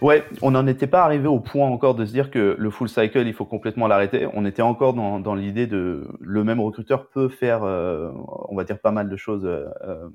[0.00, 2.88] Ouais, on n'en était pas arrivé au point encore de se dire que le full
[2.88, 4.28] cycle, il faut complètement l'arrêter.
[4.32, 8.12] On était encore dans, dans l'idée de le même recruteur peut faire, euh,
[8.48, 10.08] on va dire, pas mal de choses euh, euh,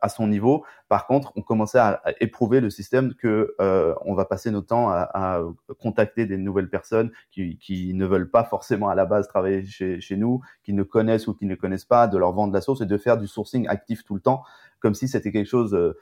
[0.00, 0.64] à son niveau.
[0.88, 4.90] Par contre, on commençait à, éprouver le système que euh, on va passer notre temps
[4.90, 5.42] à, à,
[5.80, 10.00] contacter des nouvelles personnes qui, qui, ne veulent pas forcément à la base travailler chez,
[10.00, 12.80] chez nous, qui ne connaissent ou qui ne connaissent pas, de leur vendre la source
[12.80, 14.44] et de faire du sourcing actif tout le temps,
[14.78, 15.98] comme si c'était quelque chose de,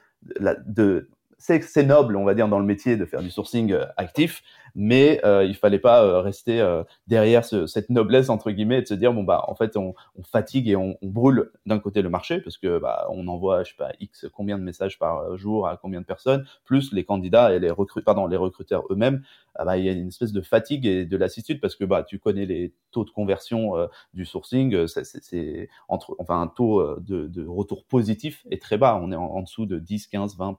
[0.67, 4.43] de c'est noble, on va dire, dans le métier de faire du sourcing euh, actif,
[4.75, 8.81] mais euh, il fallait pas euh, rester euh, derrière ce, cette noblesse entre guillemets et
[8.81, 12.09] de se dire bon bah en fait on, fatigue et on, brûle d'un côté le
[12.09, 15.67] marché parce que bah on envoie je sais pas x combien de messages par jour
[15.67, 19.23] à combien de personnes plus les candidats et les recruteurs pardon les recruteurs eux-mêmes
[19.57, 22.03] ah bah, il y a une espèce de fatigue et de lassitude parce que bah
[22.03, 23.73] tu connais les taux de conversion
[24.13, 29.11] du sourcing c'est entre enfin un taux de, de, retour positif est très bas on
[29.11, 30.57] est en, en dessous de 10 15 20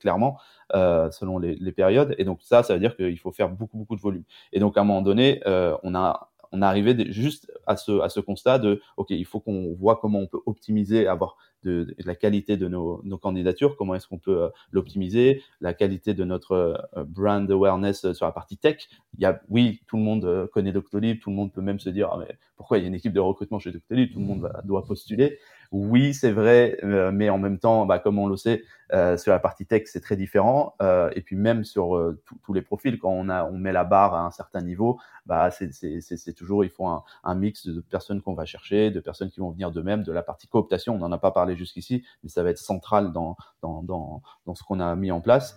[0.00, 0.38] clairement
[0.74, 2.14] euh, selon les, périodes.
[2.18, 4.24] Et donc ça, ça veut dire qu'il faut faire beaucoup, beaucoup de volume.
[4.52, 8.00] Et donc à un moment donné, euh, on a on est arrivé juste à ce,
[8.00, 11.94] à ce constat de, OK, il faut qu'on voit comment on peut optimiser, avoir de,
[12.04, 16.24] la qualité de nos, nos candidatures, comment est-ce qu'on peut euh, l'optimiser, la qualité de
[16.24, 18.88] notre brand awareness sur la partie tech.
[19.16, 21.88] Il y a, oui, tout le monde connaît Doctolib, tout le monde peut même se
[21.88, 24.26] dire, ah, mais pourquoi il y a une équipe de recrutement chez Doctolib, tout le
[24.26, 25.38] monde doit postuler.
[25.72, 29.30] Oui, c'est vrai, euh, mais en même temps, bah, comme on le sait, euh, sur
[29.30, 30.74] la partie tech, c'est très différent.
[30.82, 33.84] Euh, et puis même sur euh, tous les profils, quand on, a, on met la
[33.84, 38.20] barre à un certain niveau, bah, c'est toujours, il faut un, un mix de personnes
[38.20, 40.96] qu'on va chercher, de personnes qui vont venir d'eux-mêmes, de la partie cooptation.
[40.96, 44.54] On n'en a pas parlé jusqu'ici, mais ça va être central dans, dans, dans, dans
[44.56, 45.56] ce qu'on a mis en place.